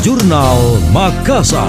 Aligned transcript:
Jurnal 0.00 0.80
Makassar. 0.96 1.68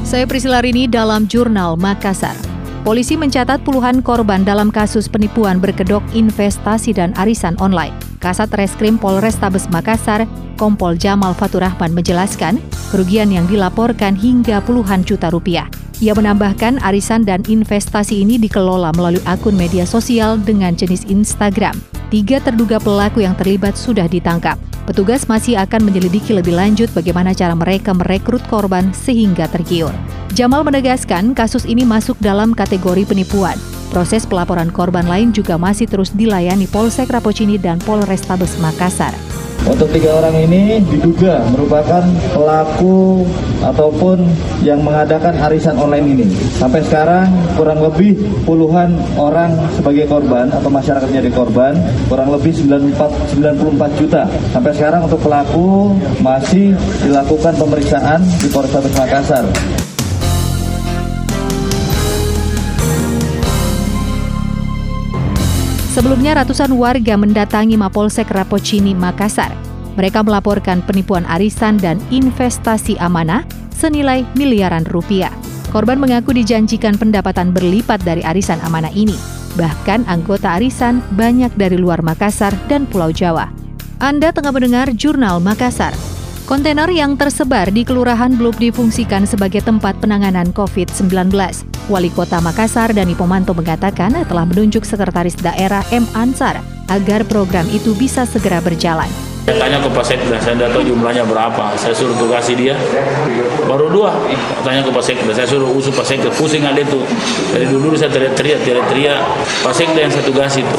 Saya 0.00 0.24
Priscila 0.24 0.64
Rini 0.64 0.88
dalam 0.88 1.28
Jurnal 1.28 1.76
Makassar. 1.76 2.32
Polisi 2.88 3.20
mencatat 3.20 3.60
puluhan 3.60 4.00
korban 4.00 4.48
dalam 4.48 4.72
kasus 4.72 5.12
penipuan 5.12 5.60
berkedok 5.60 6.00
investasi 6.16 6.96
dan 6.96 7.12
arisan 7.20 7.52
online. 7.60 7.92
Kasat 8.16 8.48
Reskrim 8.56 8.96
Polrestabes 8.96 9.68
Makassar, 9.68 10.24
Kompol 10.56 10.96
Jamal 10.96 11.36
Faturahman 11.36 11.92
menjelaskan, 11.92 12.56
kerugian 12.88 13.28
yang 13.28 13.44
dilaporkan 13.44 14.16
hingga 14.16 14.64
puluhan 14.64 15.04
juta 15.04 15.28
rupiah. 15.28 15.68
Ia 16.00 16.16
menambahkan 16.16 16.80
arisan 16.80 17.28
dan 17.28 17.44
investasi 17.44 18.24
ini 18.24 18.40
dikelola 18.40 18.96
melalui 18.96 19.20
akun 19.28 19.52
media 19.52 19.84
sosial 19.84 20.40
dengan 20.40 20.72
jenis 20.72 21.04
Instagram. 21.12 21.93
Tiga 22.14 22.38
terduga 22.38 22.78
pelaku 22.78 23.26
yang 23.26 23.34
terlibat 23.34 23.74
sudah 23.74 24.06
ditangkap. 24.06 24.54
Petugas 24.86 25.26
masih 25.26 25.58
akan 25.58 25.82
menyelidiki 25.82 26.30
lebih 26.30 26.54
lanjut 26.54 26.86
bagaimana 26.94 27.34
cara 27.34 27.58
mereka 27.58 27.90
merekrut 27.90 28.38
korban 28.46 28.94
sehingga 28.94 29.50
tergiur. 29.50 29.90
Jamal 30.30 30.62
menegaskan 30.62 31.34
kasus 31.34 31.66
ini 31.66 31.82
masuk 31.82 32.14
dalam 32.22 32.54
kategori 32.54 33.02
penipuan. 33.02 33.58
Proses 33.90 34.22
pelaporan 34.30 34.70
korban 34.70 35.10
lain 35.10 35.34
juga 35.34 35.58
masih 35.58 35.90
terus 35.90 36.14
dilayani 36.14 36.70
Polsek 36.70 37.10
Rapocini 37.10 37.58
dan 37.58 37.82
Polrestabes 37.82 38.62
Makassar. 38.62 39.10
Untuk 39.64 39.88
tiga 39.96 40.20
orang 40.20 40.36
ini 40.44 40.76
diduga 40.92 41.40
merupakan 41.48 42.04
pelaku 42.36 43.24
ataupun 43.64 44.20
yang 44.60 44.84
mengadakan 44.84 45.32
arisan 45.40 45.80
online 45.80 46.04
ini. 46.12 46.26
Sampai 46.60 46.84
sekarang 46.84 47.32
kurang 47.56 47.80
lebih 47.80 48.12
puluhan 48.44 48.92
orang 49.16 49.56
sebagai 49.72 50.04
korban 50.04 50.52
atau 50.52 50.68
masyarakat 50.68 51.08
menjadi 51.08 51.30
korban, 51.32 51.72
kurang 52.12 52.28
lebih 52.28 52.52
94, 52.52 53.40
94 53.40 54.00
juta. 54.00 54.22
Sampai 54.52 54.72
sekarang 54.76 55.08
untuk 55.08 55.24
pelaku 55.24 55.96
masih 56.20 56.76
dilakukan 57.00 57.56
pemeriksaan 57.56 58.20
di 58.44 58.48
Polrestabes 58.52 58.92
Makassar. 59.00 59.48
Sebelumnya 65.94 66.34
ratusan 66.34 66.74
warga 66.74 67.14
mendatangi 67.14 67.78
Mapolsek 67.78 68.34
Rapocini, 68.34 68.98
Makassar. 68.98 69.54
Mereka 69.94 70.26
melaporkan 70.26 70.82
penipuan 70.82 71.22
arisan 71.30 71.78
dan 71.78 72.02
investasi 72.10 72.98
amanah 72.98 73.46
senilai 73.70 74.26
miliaran 74.34 74.82
rupiah. 74.90 75.30
Korban 75.70 76.02
mengaku 76.02 76.34
dijanjikan 76.34 76.98
pendapatan 76.98 77.54
berlipat 77.54 78.02
dari 78.02 78.26
arisan 78.26 78.58
amanah 78.66 78.90
ini. 78.90 79.14
Bahkan 79.54 80.10
anggota 80.10 80.58
arisan 80.58 80.98
banyak 81.14 81.54
dari 81.54 81.78
luar 81.78 82.02
Makassar 82.02 82.50
dan 82.66 82.90
Pulau 82.90 83.14
Jawa. 83.14 83.46
Anda 84.02 84.34
tengah 84.34 84.50
mendengar 84.50 84.90
Jurnal 84.98 85.38
Makassar. 85.38 85.94
Kontainer 86.44 86.92
yang 86.92 87.16
tersebar 87.16 87.72
di 87.72 87.88
kelurahan 87.88 88.28
belum 88.36 88.52
difungsikan 88.60 89.24
sebagai 89.24 89.64
tempat 89.64 89.96
penanganan 89.96 90.52
COVID-19. 90.52 91.32
Wali 91.88 92.12
Kota 92.12 92.36
Makassar 92.44 92.92
dan 92.92 93.08
Pomanto 93.16 93.56
mengatakan 93.56 94.12
telah 94.28 94.44
menunjuk 94.44 94.84
Sekretaris 94.84 95.40
Daerah 95.40 95.80
M. 95.88 96.04
Ansar 96.12 96.60
agar 96.92 97.24
program 97.24 97.64
itu 97.72 97.96
bisa 97.96 98.28
segera 98.28 98.60
berjalan. 98.60 99.08
Saya 99.48 99.56
tanya 99.56 99.80
ke 99.80 99.88
Pak 99.88 100.04
Sekda, 100.04 100.36
saya 100.36 100.52
tidak 100.60 100.76
tahu 100.76 100.84
jumlahnya 100.84 101.24
berapa. 101.24 101.72
Saya 101.80 101.96
suruh 101.96 102.16
tukasi 102.20 102.52
dia, 102.60 102.76
baru 103.64 103.88
dua. 103.88 104.12
Tanya 104.60 104.84
ke 104.84 104.92
Pak 104.92 105.00
Sekda, 105.00 105.32
saya 105.32 105.48
suruh 105.48 105.72
usul 105.72 105.96
Pak 105.96 106.04
Sekda, 106.04 106.28
pusing 106.28 106.68
ada 106.68 106.76
itu. 106.76 107.00
Dari 107.56 107.72
dulu 107.72 107.96
saya 107.96 108.12
teriak-teriak, 108.12 108.60
teriak-teriak. 108.68 109.20
Pak 109.64 109.72
Sekda 109.72 109.96
yang 109.96 110.12
saya 110.12 110.24
tugasi 110.28 110.60
itu, 110.60 110.76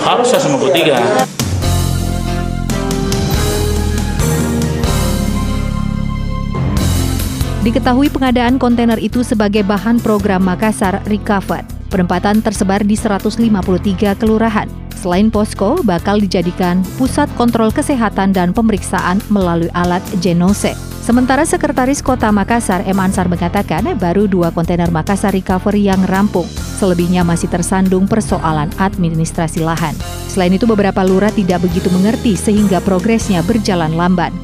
harus 0.00 0.26
saya 0.32 0.40
semua 0.40 0.64
ketiga. 0.72 0.96
Diketahui 7.64 8.12
pengadaan 8.12 8.60
kontainer 8.60 9.00
itu 9.00 9.24
sebagai 9.24 9.64
bahan 9.64 9.96
program 9.96 10.44
Makassar 10.44 11.00
Recover. 11.08 11.64
Penempatan 11.88 12.44
tersebar 12.44 12.84
di 12.84 12.92
153 12.92 13.40
kelurahan. 14.20 14.68
Selain 14.92 15.32
posko, 15.32 15.80
bakal 15.80 16.20
dijadikan 16.20 16.84
pusat 17.00 17.24
kontrol 17.40 17.72
kesehatan 17.72 18.36
dan 18.36 18.52
pemeriksaan 18.52 19.16
melalui 19.32 19.72
alat 19.72 20.04
genose. 20.20 20.76
Sementara 21.00 21.48
Sekretaris 21.48 22.04
Kota 22.04 22.28
Makassar, 22.28 22.84
M. 22.84 23.00
Ansar 23.00 23.32
mengatakan 23.32 23.88
baru 23.96 24.28
dua 24.28 24.52
kontainer 24.52 24.92
Makassar 24.92 25.32
Recovery 25.32 25.88
yang 25.88 26.04
rampung. 26.04 26.44
Selebihnya 26.76 27.24
masih 27.24 27.48
tersandung 27.48 28.04
persoalan 28.04 28.68
administrasi 28.76 29.64
lahan. 29.64 29.96
Selain 30.28 30.52
itu, 30.52 30.68
beberapa 30.68 31.00
lurah 31.00 31.32
tidak 31.32 31.64
begitu 31.64 31.88
mengerti 31.88 32.36
sehingga 32.36 32.84
progresnya 32.84 33.40
berjalan 33.40 33.96
lamban. 33.96 34.43